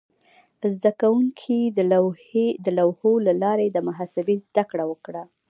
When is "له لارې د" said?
3.27-3.77